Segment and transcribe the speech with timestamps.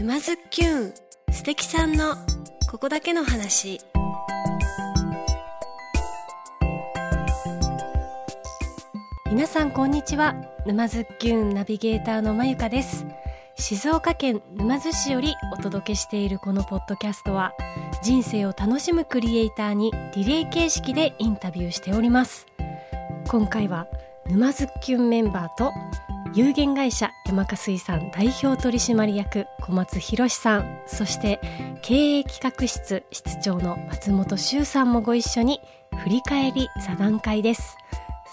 [0.00, 0.94] 沼津きゅん
[1.30, 2.14] 素敵さんの
[2.70, 3.82] ここだけの話。
[9.30, 13.04] 皆さんこんにちは沼津きゅんナビゲーターのまゆかです。
[13.56, 17.52] 静岡県沼津市よりお届けしているこのポッドキャストは
[18.02, 22.46] 人生を楽しむクリエイターにリレー形式でインタビューしております。
[23.28, 23.86] 今回は
[24.24, 25.70] 沼津きゅんメンバーと
[26.32, 30.80] 有限会社山香水産代表取締役小松博さん。
[30.86, 31.40] そして
[31.82, 35.60] 経営企画室室長の松本修さんもご一緒に
[36.04, 37.76] 振り返り座談会です。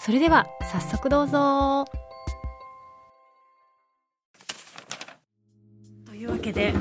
[0.00, 1.86] それでは早速どうぞ。
[6.06, 6.72] というわけで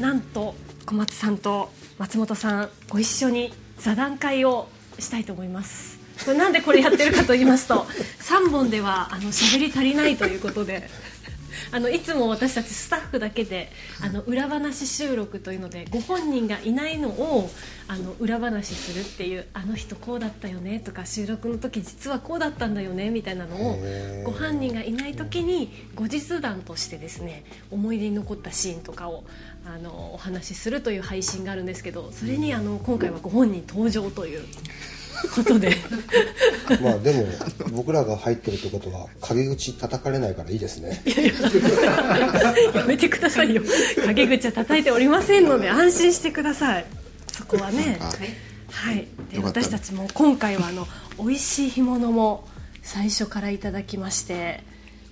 [0.00, 0.54] なんと
[0.86, 6.01] 小松さんと松本さんご一緒に座談会をしたいと思います。
[6.24, 7.86] こ れなんでこれやってるかと言いますと
[8.20, 10.88] 3本ではあの喋り足りないということで
[11.70, 13.70] あのいつも私たちスタッフだけで
[14.02, 17.50] あの裏話収録というのでご本人がいないのを
[17.88, 23.78] あの裏話するっていうあの人こうだったよねとか収録の時実はこうだったんだよねみたいなのを
[24.24, 29.24] ご本人がいない時に後日談としてですね思い出に残ったシーンとかを
[29.64, 34.42] あのお話しするという配信があるんですけどそれにあの今回はご本人登場という。
[35.28, 35.76] ことで。
[36.82, 37.26] まあでも
[37.72, 41.02] 僕らが入ってるってことは陰口叩かれないからいいですね。
[42.74, 43.62] やめてくださいよ。
[44.06, 46.86] 陰口は叩いておりませんので安心してください。
[47.32, 47.98] そこはね。
[48.70, 49.06] はい。
[49.30, 50.86] で私たちも今回はあの
[51.18, 52.48] 美味しい干物も
[52.82, 54.64] 最初からいただきまして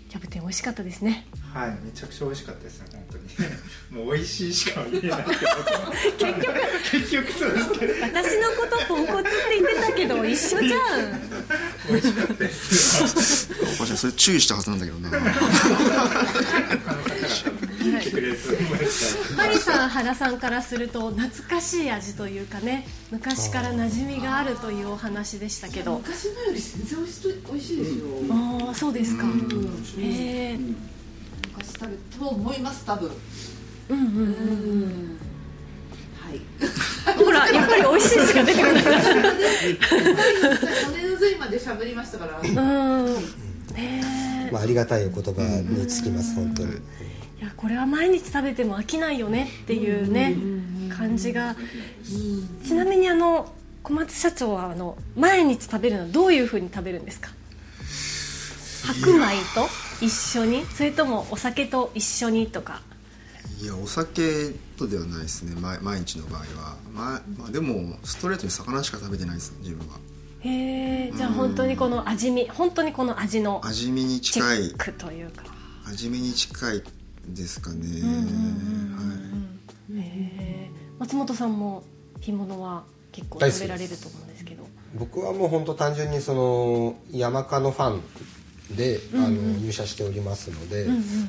[0.08, 1.26] キャプテン美味しかったですね。
[1.52, 3.06] はいめちゃくちゃ美味しかったですね
[3.90, 5.24] もう美味しいしか言えない
[6.18, 6.50] 結局。
[6.92, 11.20] 結局そうですけど私のことポンコツって言ってたけど一緒じゃん。
[11.88, 12.34] 美味しかった。
[12.34, 15.10] ですおかしいそれ注意したはずなんだけどね
[19.36, 25.98] マ リさん原さんからすると懐かしい味というかね昔から馴染みがあるというお話でしたけど。
[25.98, 27.20] 昔のより全然美味し
[27.50, 28.04] 美味しいですよ。
[28.30, 29.30] ああそうですか、へ
[29.98, 30.58] え
[31.56, 33.10] 昔食べと思います多分。
[33.90, 34.06] うんうんう
[34.86, 35.18] ん
[36.20, 36.40] はい。
[37.24, 38.82] ほらやっぱり美味しいしか出てこない。
[40.84, 42.56] 骨の髄まで喋りましたからうん
[44.52, 46.72] まあありがたいお言葉につきます本当に。
[46.72, 50.36] いやこれは毎日食べても飽きないよねっていうね
[50.94, 51.56] 感じが。
[52.66, 53.52] ちなみにあの
[53.82, 57.30] 小松社長はあの毎日食べるのはどういうふうに食べるんですか？
[58.84, 59.20] 白米
[59.54, 59.68] と？
[60.00, 60.64] 一緒に？
[60.66, 62.80] それともお酒と一緒にとか？
[63.60, 65.54] いやお酒とではないですね。
[65.60, 69.98] 毎毎日の場合は、まあ、まあでもストレートに魚しか食べてないです自分は。
[70.40, 71.12] へえ。
[71.12, 74.70] じゃあ本当にこの味見本当にこの味の味見に近い。
[74.98, 75.44] というか。
[75.86, 76.82] 味見に近い
[77.28, 79.06] ですかね、は
[79.94, 79.98] い。
[79.98, 80.02] へ
[80.38, 80.70] え。
[80.98, 81.84] 松本さんも
[82.20, 84.66] 干物は結構食べられると思うんですけど。
[84.94, 88.02] 僕はもう本当単純にその山科のファン
[88.76, 90.86] で、あの入社しておりますので、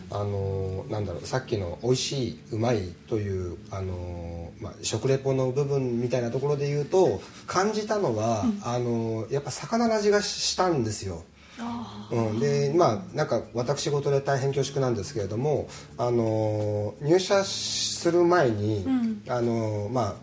[0.10, 11.24] あのなんだろうさっきの美味しいうまいというあの、まあ、食レポの部分みたいなところで言うと感じたのは、あのやっぱ魚の味がしたんですよ。
[12.12, 18.86] うん、でまあなんか私事で大変恐縮なんですけれどもあの入社する前に、
[19.28, 20.16] あのまあ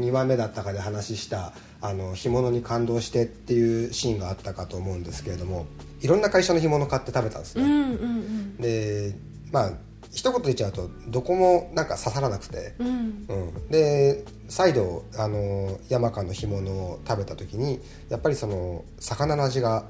[0.00, 5.66] 2話目だったかで話したあの干物に感動してっていうシーンがあったかと思うんですけれども
[6.00, 8.56] いろんな会社の干物買って食べたんですね、うんうんうん。
[8.56, 9.14] で
[9.50, 9.72] まあ
[10.12, 12.88] 一言言っちゃうとどこもなんか刺さらなくて、うん。
[13.28, 19.84] うん、で再度あの山川の干物を食べた時にやっぱりその魚の味が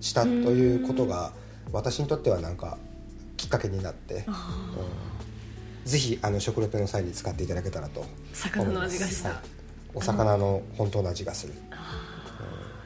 [0.00, 1.32] したということが
[1.72, 2.78] 私にとってはなんか
[3.36, 4.24] きっかけになって、うん、
[5.84, 9.28] ぜひあの食レポの際に使っていただけたらと魚の味がした。
[9.28, 9.55] はい
[9.96, 11.54] お魚の本当の味がする。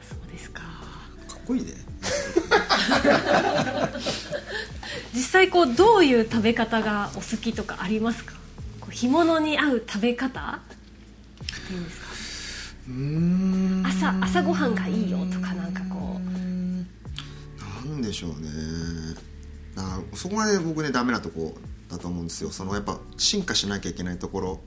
[0.01, 0.61] そうですか。
[0.61, 1.73] かっこいいね。
[5.13, 8.33] 実際こうどういう食べ方がお好きとかありますか？
[8.79, 10.39] こう干物に合う食べ方？
[10.39, 10.59] っ
[11.67, 12.07] ていうんですか？
[12.87, 13.85] うーん。
[13.85, 16.17] 朝朝ごはんがいいよとかなんかこ
[17.85, 18.47] なんでしょうね。
[19.75, 21.55] あそこがね僕ねダメなとこ
[21.89, 22.51] だと思うんですよ。
[22.51, 24.61] そのやっぱ進化しなきゃいけないところ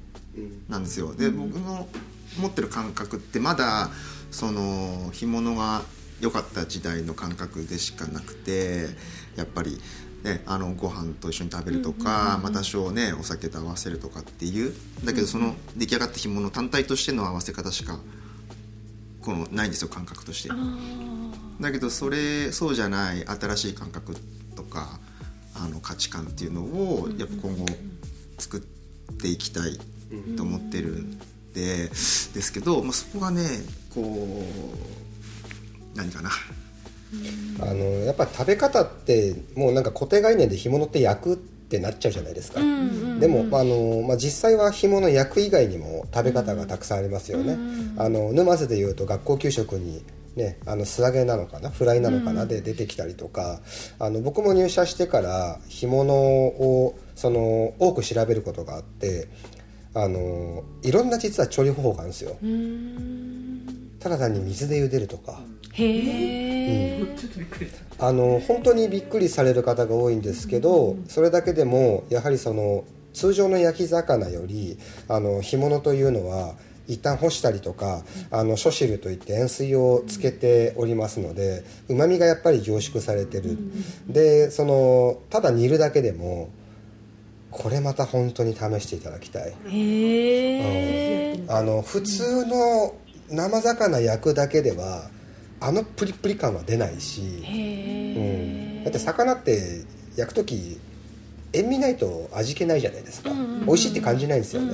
[0.68, 1.14] なんですよ。
[1.14, 1.88] で、僕の
[2.38, 3.90] 持ってる感覚ってまだ
[4.30, 5.82] その干物が
[6.20, 8.88] 良かった時代の感覚でしかなくて
[9.36, 9.80] やっぱり
[10.24, 14.72] ね、あのご飯と一緒に食べるとか、まあ、多少ねお酒と合わせるとかっていう。
[15.04, 17.98] だけどその出来上がった干物単体としての合わせ方しか
[19.20, 20.48] このないんですよ感覚として。
[21.60, 24.16] だけどそれそうじゃない新しい感覚
[24.56, 24.98] とか
[25.54, 27.66] あの価値観っていうのをやっぱ今後
[28.38, 28.60] 作っ
[29.12, 29.78] っていきたい
[30.36, 31.04] と思ってる
[31.60, 33.42] んでですけど、まあ、そこがね
[33.94, 36.30] こう何かな。
[37.60, 42.58] あのやっぱ食べ方ってもうなんか固定概念で干物って焼くってなっちゃうじゃないですか、
[43.20, 47.56] でもあの、まあ、実際は干物焼く以外にも食べ方がたくさんありますよね、
[47.96, 50.04] あの沼津でいうと学校給食に
[50.34, 51.70] ね、あの素揚げなのかな？
[51.70, 53.60] フライなのかな、で出てきたりとか。
[54.00, 59.28] あの僕も入社してから干物をその多く調べることがあって
[59.94, 62.36] あのいろんな実は調理方法があるんですよ。
[64.00, 65.40] ただ単に水で茹でるとか。
[65.72, 68.06] へえ、 ちょっとびっくりした。
[68.06, 76.54] あの本当にびっくりされる方が多いんですけど、それだけでもやはりその通常の焼き魚よりあの干物というのは
[76.86, 83.56] 一旦干したりとかあの諸汁といって塩水をつけておりますのでうまみがやっぱり凝縮されてる、
[84.08, 86.50] でそのただ煮るだけでも
[87.54, 89.54] これまた本当に試していただきたい。
[89.68, 92.96] へえ、あの普通の
[93.30, 95.08] 生魚焼くだけでは
[95.60, 99.84] あのプリプリ感は出ないし、へうん、だって魚って
[100.16, 100.80] 焼く時
[101.52, 103.30] 塩味ないと味気ないじゃないですか、
[103.64, 104.72] 美味しいって感じないんですよね、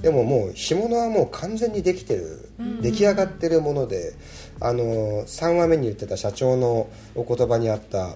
[0.00, 2.48] でももう干物はもう完全にできてる、
[2.80, 4.14] 出来上がってるもので
[4.60, 4.84] あの
[5.24, 8.14] 3話目に言ってた社長のお言葉にあった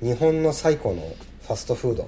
[0.00, 1.02] 日本の最古の
[1.46, 2.02] ファストフード。
[2.02, 2.06] っ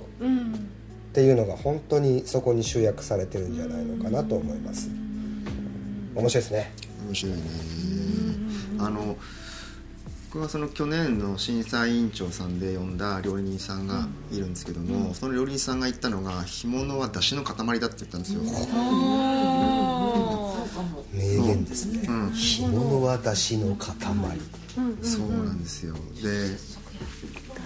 [1.13, 4.89] ていうのが本当にそこに集約されてるんじゃないのかなと思います。
[6.15, 6.73] 面白いですね。
[7.07, 7.43] 面白いね。
[8.79, 9.17] あの
[10.31, 18.43] 僕はその去年の審査委員長さんで呼んだ料理人さんがいるんですけども、その料理人さんが言ったのが干物は出汁の塊だって言ったんですよ、
[21.15, 22.33] 名言ですね、うん。
[22.33, 23.97] 干物は出汁の塊。
[25.03, 25.95] そうなんですよ。
[26.23, 26.79] で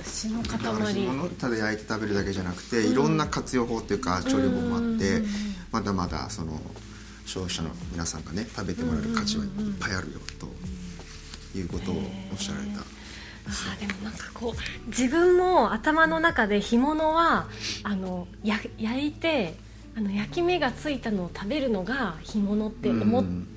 [0.02, 1.06] だしの塊。
[1.06, 5.22] 物ただ焼いて食べるだけじゃなくて、いろんな活用法っていうか調理法もあって、
[5.70, 6.60] まだまだその
[7.26, 9.50] 消費者の皆さんがね食べてもらえる価値はいっ
[9.80, 12.80] ぱいあるよということをおっしゃられた。
[12.80, 17.48] あーでもなんかこう自分も頭の中で干物は
[17.82, 19.54] あのや焼いて
[19.96, 23.48] あの焼き目がついたのを食べるのが干物って思,、うん。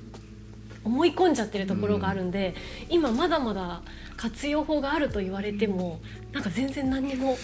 [0.84, 2.54] 思い込んじゃってるところがあるんで、
[2.88, 3.82] 今まだまだ
[4.16, 6.00] 活用法があると言われても
[6.32, 7.36] なんか全然何にも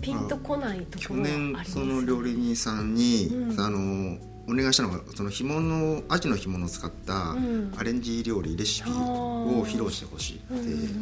[0.00, 1.74] ピンとこないとこ去ろがあります。
[1.74, 3.60] 年その料理人さんに、うん。
[3.60, 7.72] あのお願いしたのがその干物アジの干物を使ったん。
[7.76, 10.40] アレンジ料理レシピを披露してほしいっ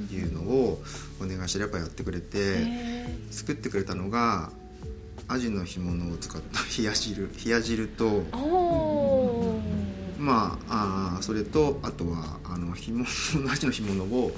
[0.08, 0.82] ていうのを
[1.22, 4.50] お願いしたらやっぱやってくれてへ作ってくれたのが
[5.26, 8.24] アジの干物を使った冷や汁冷や汁と
[10.30, 13.04] まああーそれとあとはあの干物
[13.52, 14.30] アジの干物を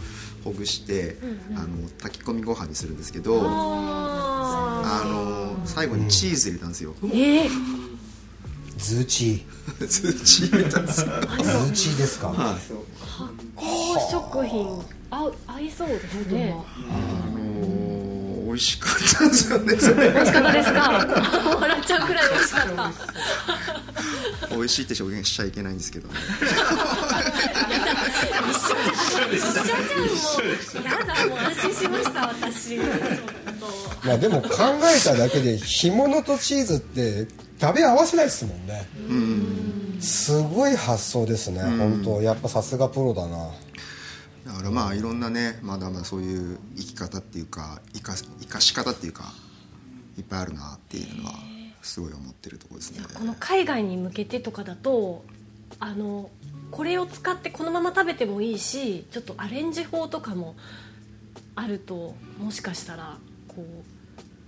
[0.43, 1.17] ほぐして、
[1.55, 7.51] あの炊き込みご飯にするんですけどああの最後にチーズ入れたんですよ、ーえー。
[8.79, 9.45] ズーチ
[9.87, 11.07] ズーチー入れたんですよ。
[11.07, 12.57] ーズーチーですか、はい。
[13.55, 14.83] 高食品。
[15.11, 16.57] あ合いそうですね。
[16.91, 17.32] あのー
[18.53, 19.59] 美味しかったんですよ
[19.97, 20.53] ね美味しかった。
[20.53, 20.81] ですか
[21.59, 22.67] 笑っちゃうくらい美味しかっ
[24.51, 26.15] た美味しいって表現しちゃいけないんですけどね
[30.85, 32.69] やだもう安心しました私。
[32.77, 32.87] ちょっ
[34.05, 34.49] まあでも考
[34.95, 37.27] えただけで干物とチーズって
[37.59, 38.87] 食べ合わせないですもんね。
[40.01, 42.21] すごい発想ですね、本当。
[42.21, 43.51] やっぱさすがプロだな
[44.47, 49.33] だからまあいろんなねまだまだそういう生き方っていうか生か生かし方っていうか
[50.19, 51.35] いっぱいあるなっていうのは
[51.83, 53.03] すごい思ってるところですね。
[53.07, 55.25] とこの海外に向けてとかだと
[55.79, 56.31] あの
[56.71, 60.57] これを使ってこのまま食べてもいいしちょっとアレンジ法とかも
[61.55, 63.19] あるともしかしたら
[63.49, 64.03] こう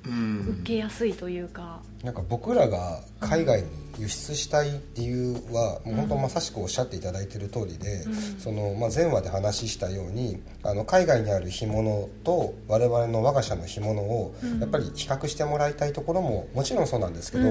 [0.07, 0.59] うん。
[0.61, 3.68] 受けやすいというか、なんか僕らが海外に
[3.99, 8.04] 輸出したい理由は、もう本当まさしくおっしゃっていただいている通りで、
[8.38, 17.44] そのまあ、前話で話したようにあの海外にある干物と我々の我が社の干物をやっぱり比較してもらいたいところももちろんそうなんですけど、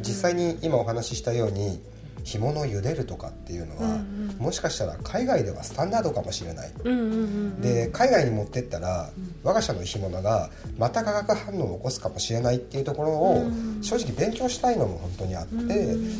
[0.00, 1.80] 実際に今お話ししたように
[2.24, 4.02] 干物を茹でるとかっていうのは、
[4.38, 6.72] もしかしたら海外ではスタンダードかもしれない。
[6.82, 9.10] うんうんうんで海外に持ってったら
[9.42, 13.46] 我が社の干物がまた化学反応を起こすかもしれないっていうところを
[13.82, 15.54] 正直勉強したいのも本当にあって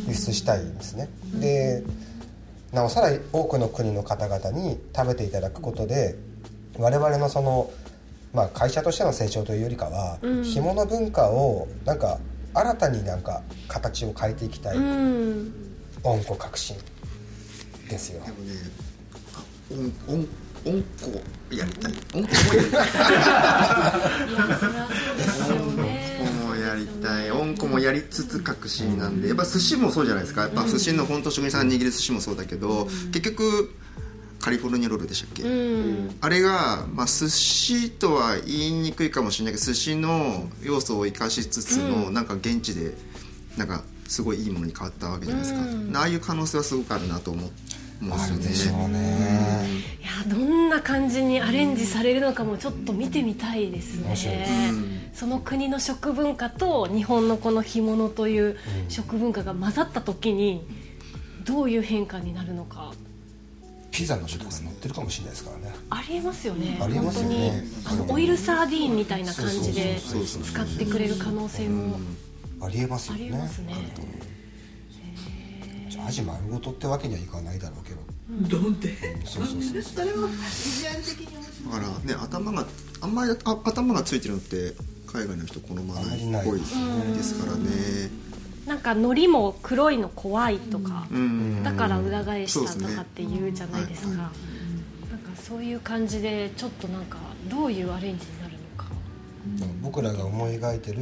[0.07, 1.09] 輸出したいんですね。
[1.41, 1.83] で
[2.73, 6.17] なおさら多くの国の方々に食べていただくことで
[6.79, 7.71] 我々のその、
[8.33, 12.19] まあ、会社としての成長というよりかは干物文化をなんか
[12.53, 14.77] 新たになんか形を変えていきたい。
[14.77, 15.64] うん
[16.05, 16.77] 温故革新
[17.89, 18.23] ですよ。
[18.25, 18.53] でもね
[19.35, 20.29] あおんおん
[20.67, 21.21] おんこ
[21.51, 21.93] やりたい。
[22.15, 22.89] おんこもやりたい。
[22.89, 30.43] いやそれはそうですよねおんこもやりりたい温子もやりつつ革新なんでやっぱ寿司もそうじゃないですか。
[30.43, 33.73] やっぱ寿司の本当職人さんが握る寿司もそうだけど、結局
[34.41, 36.17] カリフォルニアロールでしたっけ、うん。
[36.21, 42.95] あれが、まあ、寿司とは言いにくいかもしれないけど寿司の要素を生かしつつの、なんか現地で
[43.57, 45.97] なんかすごいいいものに変わったわけじゃないですか、うん。
[45.97, 47.51] ああいう可能性はすごくあるなと思
[48.03, 48.79] 思うんあるでですよね。
[48.79, 49.69] しょうね。
[50.03, 54.17] いやどんな感じにアレンジされるのかもちょっと見てみたいですね、
[55.15, 58.59] その国の食文化と日本のこの干物という
[58.89, 60.67] 食文化が混ざった時に
[61.45, 62.93] どういう変化になるのか。
[63.91, 65.73] ピザの上とかに乗ってるかもしれないですからね。
[65.89, 66.79] ありえますよね。
[66.81, 67.63] ありえますよね。
[67.85, 72.01] 本当にあのオイルサーディーンみたいな感じで使ってくれる可能性も
[72.61, 73.75] ありえますよあねりえますね。
[75.91, 78.59] じゃあアジ丸ごとってわけにはいかないだろうけど。
[78.59, 78.95] どんで
[79.27, 81.27] そうそうそうそ れはビジュアル的に。
[81.27, 82.67] 面白いだからね頭が
[83.01, 84.75] あんまりあ頭がついてるのって
[85.07, 88.11] 海外の人好まないっぽいですからね。
[88.67, 91.63] なんか海苔も黒いの怖いとか、うん。
[91.63, 94.09] だから裏返したとかって言うじゃないですか。
[94.09, 97.19] はいなんかそういう感じでちょっとなんか
[97.51, 98.87] どういうアレンジになるのか。
[99.83, 101.01] 僕らが思い描いてる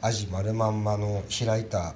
[0.00, 1.94] アジ丸まんまの開いた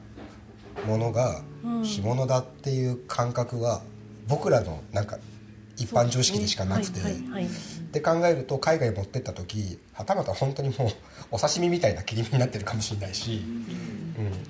[0.87, 1.43] ものが
[1.85, 3.83] 干物だっていう感覚は
[4.29, 5.19] 僕らのなんか
[5.77, 7.45] 一般常識でしかなくて、はいはいはい。
[7.45, 7.49] っ
[7.93, 10.89] て考えると海外持ってった時はたまた本当にもう
[11.33, 13.43] お刺身みたいな切り身になってるかもしれないし、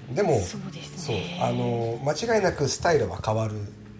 [0.08, 0.38] うん、でも
[0.96, 3.54] そうあの間違いなくスタイルは変わる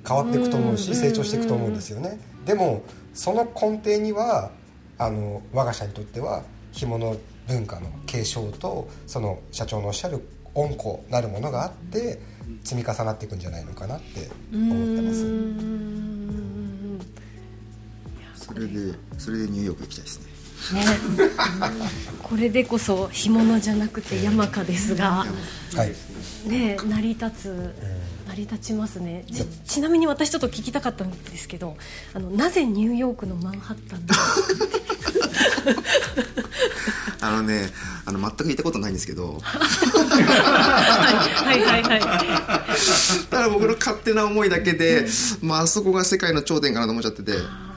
[0.06, 0.97] 変わっていくと思うしうん。
[0.97, 2.18] 成長していくと思うんですよね。
[2.47, 2.82] でも
[3.14, 4.50] その根底には
[4.99, 7.16] あの我が社にとっては干物
[7.49, 10.20] 文化の継承とその社長のおっしゃる
[10.54, 12.20] 温厚なるものがあって
[12.64, 15.25] 積み重なっていくんじゃないのかなって思ってます。
[15.25, 17.00] うーん
[18.34, 20.32] それでそれでニューヨーク行きたいですね。
[20.80, 20.84] ね。
[22.22, 25.25] これでこそ干物じゃなくて山かですが。
[25.75, 26.49] はい。
[26.49, 27.75] ね成り立つ
[28.28, 29.25] 成り立ちますね。
[29.32, 31.76] ちちなみに私ちょっと聞きたかったんですけど
[32.14, 34.14] あのなぜニューヨークのマンハッタンで
[37.22, 37.70] あのね
[38.04, 39.38] あの全く行ったことないんですけど。
[39.42, 39.54] は
[41.54, 42.00] いはいはい
[43.30, 45.06] ただ僕の勝手な思いだけで、
[45.40, 47.32] まああそこが世界の頂点かなと思っちゃってて。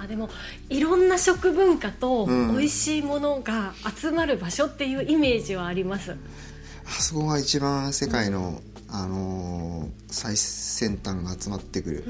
[0.08, 0.30] でも
[0.70, 2.56] いろんな食文化とうん。
[2.56, 6.12] 美味しいものが集まる場所っていうイメージはあります、
[6.86, 12.04] あそこが一番世界の、あのー最先端が集まってくる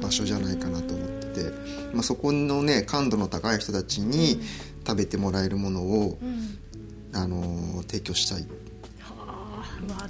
[0.00, 1.50] 場所じゃないかなと思ってて、
[1.92, 4.40] まあ、そこのね感度の高い人たちに
[4.86, 6.18] 食べてもらえるものを、
[7.12, 8.46] あのー提供したい。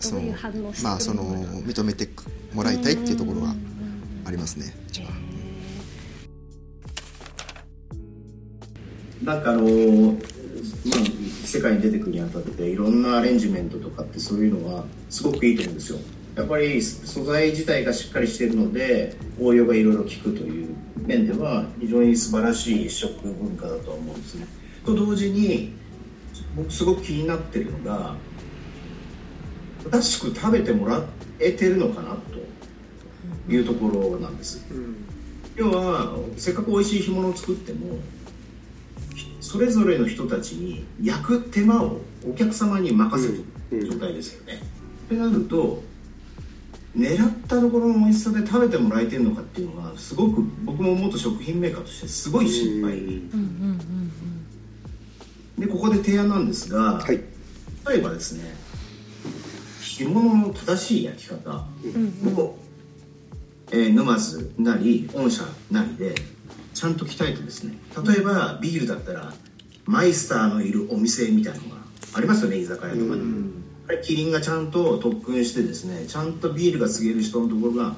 [0.01, 0.23] その
[0.83, 1.25] まあその
[1.65, 2.09] 認めて
[2.53, 3.55] もらいたいっていうところが
[4.25, 5.11] ありますね一番。
[9.25, 10.13] なんかあのー
[10.85, 15.99] まあ、世界に出てくるにあたっていろんなアレンジメントとかってそういうのはすごくいいと思うんですよ。
[16.37, 24.47] やっぱり素材自体がしっかりしているので応用がいろいろ効くという面では非常に素晴らしい食文化だとは思うんですね。
[24.85, 25.73] と同時に
[26.57, 28.17] 僕すごく気になってるのが
[29.85, 31.03] 正しく食べてもら
[31.39, 34.65] えてるのかなというところなんです、
[35.57, 37.99] 要はせっかく美味しい干物を作っても
[39.41, 43.33] それぞれの人たちに焼く手間をお客様に任せ
[43.77, 44.63] る状態ですよね。
[45.07, 45.83] ってなると
[46.97, 52.99] 狙ったところの美味しさで食べてもらえてるのかっていうのがすごく僕も元食品メーカーとしてすごい心配
[55.63, 58.53] でここで提案なんですが、例えばですね
[59.81, 61.65] 干物の正しい焼き方。
[62.41, 62.59] を、
[63.71, 66.15] えー沼津なり御社なりで
[66.75, 67.79] ちゃんと鍛えてですね。
[68.05, 69.33] 例えばビールだったら
[69.87, 71.77] マイスターのいるお店みたいなのが
[72.15, 73.23] ありますよね居酒屋とかで、
[73.89, 77.95] あれキリンがちゃんと特訓してですねちゃんとビールが告げる人のところが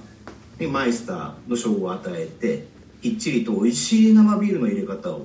[0.59, 2.67] でマイスターの称号を与えて
[3.01, 5.25] きっちりと美味しい生ビールの入れ方を、ま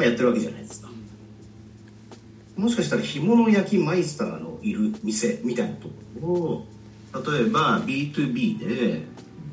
[0.00, 0.89] あ、やってるわけじゃないですか
[2.60, 6.66] もしかしたら干物焼きマイスターのいる店みたいなところを
[7.32, 9.06] 例えば B2B で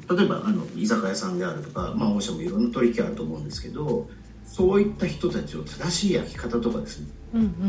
[0.09, 4.09] 例えばあの居酒屋さんであるとか、まあ、御社もいろんな取引あると思うんですけど
[4.45, 7.07] そういった人たちを正しい焼き方とかですね、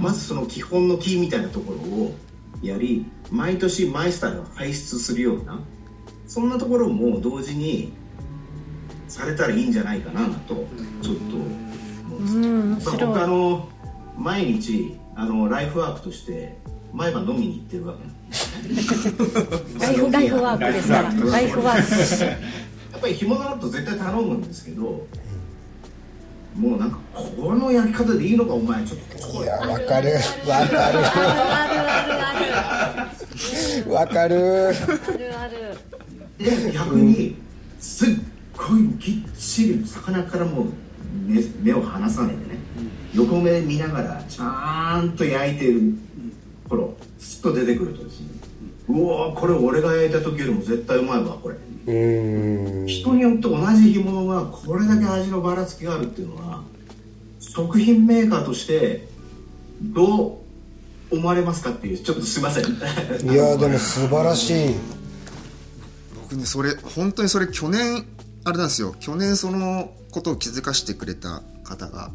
[0.01, 2.15] まずその基本のキーみたいなところを
[2.63, 5.61] やり毎年マイスターが輩出するような
[6.27, 7.93] そんなところも同時に
[9.09, 10.55] されたらいいんじゃないかなと
[11.03, 13.07] ちょっと思うんですうん面まあ、白い。
[13.07, 13.69] 僕あの
[14.17, 16.57] 毎日あのライフワークとして
[16.93, 18.05] 毎晩飲みに行ってるわけ。
[19.85, 21.11] ライフライフワークですから。
[21.11, 22.25] ライフワーク。
[22.93, 24.83] やっぱり干物だと絶対頼むんですけど
[26.57, 29.43] もうなんかこの焼き方でいいのかお前ちょっと。
[29.43, 30.13] いやわかる。
[30.47, 30.99] わかる。
[33.93, 34.75] わかる
[36.39, 37.35] で逆に
[37.81, 38.09] すっ
[38.57, 40.67] ごいぎっちり魚からもう
[41.27, 42.37] 目目を離さないで。
[42.37, 42.48] ね
[43.19, 45.95] 横目で見ながらちゃんと焼いてる
[46.69, 48.29] 頃スッと出てくるとですね
[48.89, 51.57] うわーこれ俺が焼いた時よりも絶対うまいわこれ。
[51.85, 56.63] 人によって同じ干物がこれだけ味のばらつきがあるっていうのは
[57.41, 59.09] 食品メーカーとして
[59.81, 60.43] ど
[61.11, 62.65] う思われますかっていうちょっとすいません。
[62.65, 64.75] いやでも素晴らしい。
[66.23, 68.05] 僕ねそれ本当にそれ去年
[68.45, 68.95] あれなんですよ。
[69.01, 72.11] 去年そのことを気づかせてくれた方が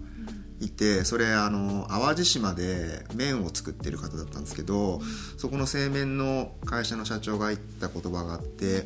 [0.66, 5.02] いてそれあの淡路島で麺を作ってる方だったんですけど
[5.38, 8.86] そこの製麺の会社の社長が言った言葉があって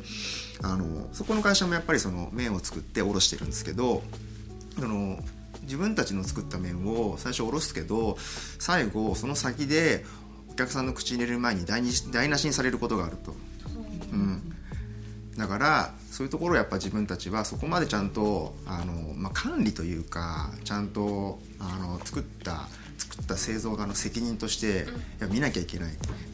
[0.62, 4.02] あのそこの会社もやっぱりその麺を作って卸してるんですけど
[4.78, 5.18] あの
[5.62, 8.16] 自分たちの作った麺を最初おろすけど
[8.58, 10.04] 最後その先で
[10.50, 13.34] お客さんの口に入れる前に台に台無しにされることがあると。
[14.12, 14.47] うん
[15.38, 22.66] だからそういうところをやっぱ自分たちはそこまでちゃんとあの、まあ、管理というかちゃんとあの作った
[22.98, 24.86] 作った製造側の責任として
[25.20, 25.92] いや見なきゃいけない。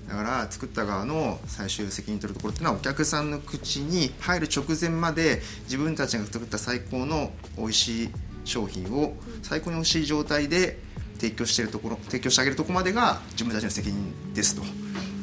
[0.09, 8.11] だから作った側の最終責任取るところっていうのはお客さんの口に入る直前まで自分たちが作った最高の美味しい
[8.45, 10.79] 商品を最高に美味しい状態で
[11.19, 14.63] 提供してるところ提供してあげるところまでが自分たちの責任ですと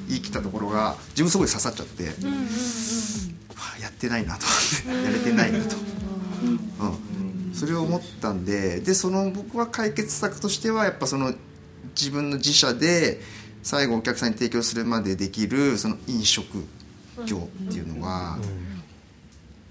[0.07, 3.30] 言い切ったところが自分すごい刺さっちゃって。
[3.61, 4.45] はあやってないなと。
[4.85, 5.75] 思ってやれてないなと、
[6.79, 11.33] うん、それを思ったんででその僕は解決策としてはやっぱその
[11.95, 13.21] 自分の自社で
[13.61, 16.65] 最後お客さんに提供するまでできるその飲食
[17.25, 18.39] 業っていうのは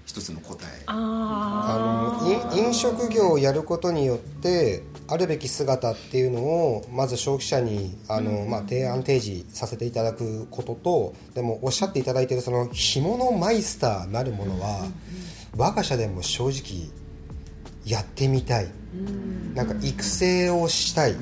[0.05, 0.83] 一つの答え。
[0.87, 14.87] ああのい飲食業をやることによってあるべき姿っていうのをまず消費者にあの、まあ、提案提示させていただくこととでもおっしゃっていただいているその干物マイスターなるものは
[15.57, 16.89] 我が社でも正直
[17.85, 18.67] やってみたい。
[19.53, 21.15] なんか育成をしたい、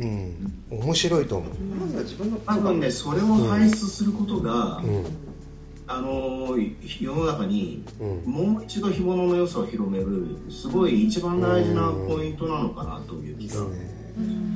[0.00, 5.31] うん、面白いと思う、まずは自分の多分ねそれを排出することが、うん
[5.86, 8.32] あのー世の中にうん。
[8.32, 13.54] もう一度干物の良さを広めるすごい一番大事なポイントなのかなという気が。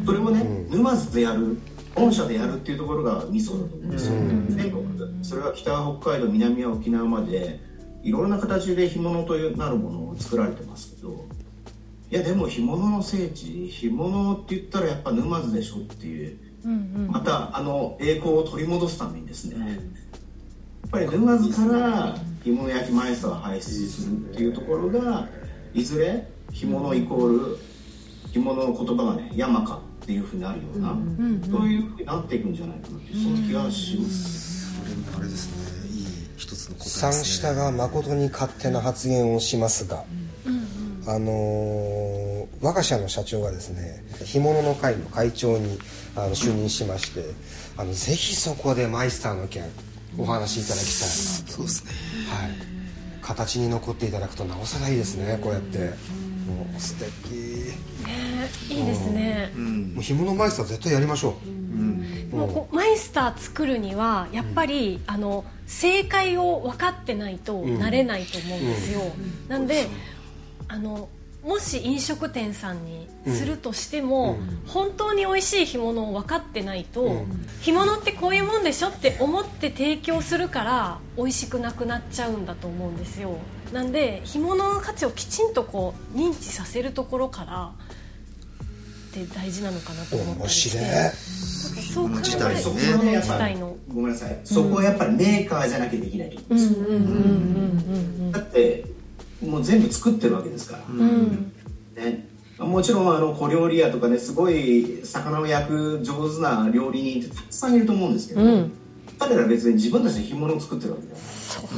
[0.05, 1.59] それをね、沼津でやる
[1.95, 4.15] 本社でやるっていうところがミソだと思うんですよ、
[4.51, 5.05] 全国で。
[5.23, 7.61] それは北は北海道南は沖縄まで
[8.03, 11.25] いろんな形で干物となるものを作られてますけど。
[12.09, 16.39] いやでも干物の聖地干物って言ったらやっぱ沼津でしょっていう、
[17.09, 19.79] またあの栄光を取り戻すためにですね、やっ
[20.91, 25.29] ぱり沼津から干物焼きマイスターを輩出するっていうところが
[25.75, 27.59] いずれ干物イコール
[28.33, 30.97] 干物の言葉がね山かっていうふうになるような、
[31.51, 34.73] そういうふうになっていくんじゃないかなっていうその気がします、
[35.13, 35.91] これあれですね。
[35.91, 37.25] いい一つの答え三ですね。
[37.25, 40.05] 下が誠に勝手な発言をしますが、
[41.09, 42.27] あのー
[42.61, 45.79] 我が社の社長がですね干物の会の会長に
[46.15, 47.25] あの就任しまして
[47.77, 49.65] あのぜひそこでマイスターの件
[50.19, 51.15] お話しいただきたいな
[51.53, 51.91] そうですね。
[52.31, 52.51] はい。
[53.23, 55.79] 形に残っていただくとなおさらいいですねこうやって。
[56.47, 57.73] もう素敵。
[58.05, 59.51] あいいですね。
[59.57, 69.01] もう干物マイスター絶対やりましょう、もうこうマイスター作るにはやっぱり、あの正解を分かってないとなれないと思うんですよ、
[69.49, 69.89] なんで
[70.69, 71.09] あの
[71.47, 77.25] もし飲食店さんにするとしても、本当に美味しい干物を分かってないと、
[77.61, 83.39] 干物ってこういうもんでしょって思って提供するから美味しくなくなっちゃうんだと思うんですよ。
[83.73, 87.73] なんで干物の価値をきちんとこう認知させるところから
[89.11, 90.79] って大事なのかなと思った面りして。
[90.79, 91.13] 白い。
[91.95, 93.77] そう考えるとそこねはねやっぱ自体の。
[93.95, 94.41] ごめんなさい。
[94.45, 96.31] そこはやっぱりメーカーじゃなきゃできない。
[96.31, 97.77] と思うん。
[97.77, 97.91] です
[98.23, 98.96] よ、だって
[99.45, 102.27] もう全部作ってるわけですから、ね、
[102.59, 108.41] もちろんあの小料理屋とかねすごい魚を焼く上手な料理人ってたくさんいると思うんですけど、
[109.19, 111.15] 彼ら別に自分たちで干物を作ってるわけじゃ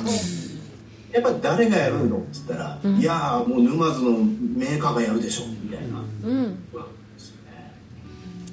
[0.03, 0.15] ない。
[1.11, 4.19] やっぱり誰がやるのって言ったら、いやーもう沼津の
[4.57, 6.05] メーカーがやるでしょみたいな、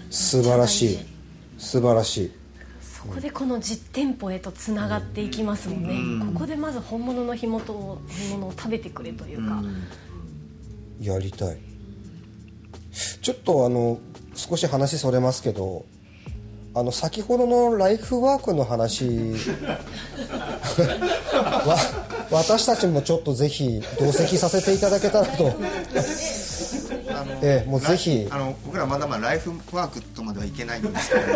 [0.10, 1.00] 素晴らしい。
[1.58, 2.32] 素晴らしい
[3.08, 9.62] そこでこの実店舗へとつながっていきますもんね、ここでまず本物の干物を干物を食べてくれというか、
[11.00, 11.58] やりたい。
[13.22, 14.00] ちょっとあの
[14.34, 15.86] 少し話それますけど
[16.74, 19.06] あの先ほどのライフワークの話
[21.66, 21.78] わ
[22.32, 25.54] 私たちもちょっとぜひ同席させていただけたらと。
[27.42, 28.28] ええもうぜひ。
[28.30, 31.36] あの僕らまだまだライフワークとまではいけないんですけど、はい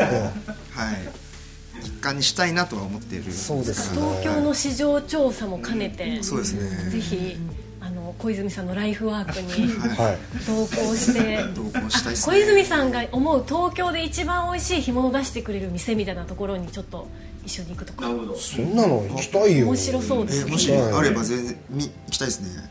[1.83, 3.31] 一環にしたいなとは思っている。
[3.31, 4.01] そうですね。
[4.01, 6.89] 東京の市場調査も兼ねて、そうですね。
[6.91, 7.37] ぜひ
[7.81, 10.17] あの小泉さんのライフワークにはい。
[10.45, 17.07] 同行して同行したいです小ね泉さんが思う東京で一番美味しい干物を出してくれる店みたいなところにちょっと
[17.45, 18.01] 一緒に行くとか。
[18.07, 18.35] なるほど。
[18.35, 19.65] そんなの行きたいよ。
[19.67, 20.45] 面白そうですね。
[20.45, 22.69] えーもしあれば全然見行きたいですね。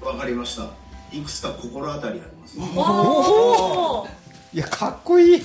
[0.00, 0.70] わかりました。
[1.12, 2.58] いくつか心当たりあります。
[2.76, 4.06] おお
[4.56, 5.42] いやかっこいい。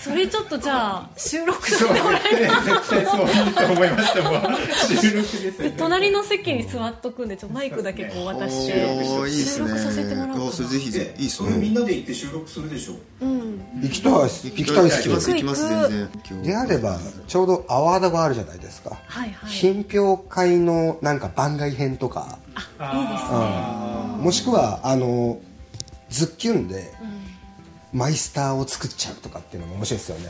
[0.00, 4.56] それちょっとじゃあ収録してもらえ絶対そういいと思いましたもん
[5.00, 8.84] 収録ですね隣の席に座っとくんでちょっとマイクだけこう渡して。
[8.84, 9.68] おーいいですね。
[9.68, 10.48] 収録させてもらおうかな。
[10.48, 11.22] あそれぜひぜひ。
[11.22, 12.94] いいですそれみんねなで行って収録するでしょ。
[13.20, 13.60] うん。
[13.82, 14.46] 行きたいです。
[14.46, 14.84] 行きたい。
[14.84, 18.96] ですよ行きます行きます全然であればちょうどアワードがあるじゃないですか。
[19.06, 19.50] はいはい。
[19.50, 22.38] 品評会のなんか番外編とか。
[22.48, 24.22] いいですね。
[24.22, 25.38] もしくはあの
[26.08, 26.94] ズッキュンで
[27.92, 30.28] マイスターを作っちゃうとかっていうのも面白いですよね。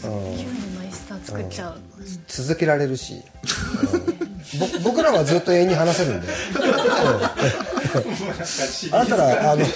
[0.00, 1.80] キュンのマイスター作っちゃう。
[2.28, 4.60] 続けられるし、うん。
[4.82, 6.32] ぼ僕らはずっと永遠に話せるんで、うん
[8.92, 9.68] あなたらあの、うん、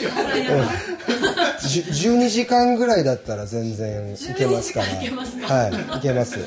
[1.68, 4.86] じゅ12時間ぐらいだったら全然いけますから。
[4.86, 5.54] 12時間いけますか。
[5.54, 6.38] はいいけます。
[6.38, 6.44] じ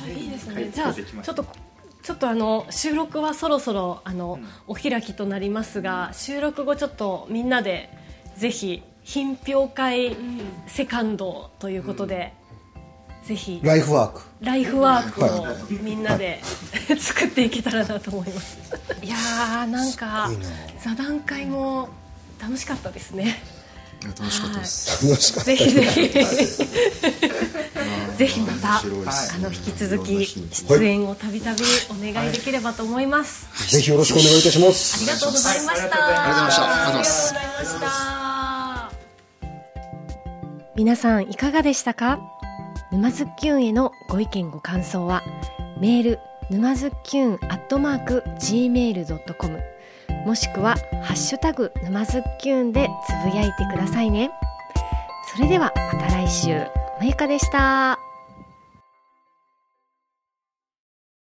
[0.00, 0.54] ゃあいいですね。
[0.54, 1.46] はいじゃあちょっと
[2.02, 7.90] ちょっとあの収録はそろそろあの、お開きとなりますが収録後ちょっとみんなで
[8.36, 10.16] ぜひ品評会
[10.66, 12.34] セカンドということで、
[13.24, 13.60] ぜひ。
[13.62, 14.22] ライフワーク。
[14.40, 15.46] ライフワークを
[15.80, 16.42] みんなで
[16.98, 18.58] 作っていけたらなと思います。
[19.02, 20.28] いやーなんか
[20.82, 21.88] 座談会も
[22.42, 23.40] 楽しかったですね。
[24.02, 25.08] 楽しかったです。
[25.08, 25.50] 楽しかった。
[25.50, 26.08] ぜひぜひ。
[28.16, 28.82] ぜひまたあ
[29.38, 33.46] の引き続き出演をたびたびお願いできればと思います。
[33.70, 36.22] ぜひよろしくお願いいたしまあすりがとうございました。
[36.24, 36.64] ありがとうございました。
[36.64, 38.25] ありがとうございました
[40.76, 42.20] 皆さんいかがでしたか？
[42.92, 45.22] 沼津きゅんへのご意見ご感想は
[45.80, 46.18] メール
[46.50, 49.60] 沼津きゅんアットマーク gmail.com
[50.26, 54.30] もしくはハッシュタグ沼津きゅんでつぶやいてくださいね。
[55.34, 56.66] それではまた来週。
[57.00, 57.98] まゆかでした。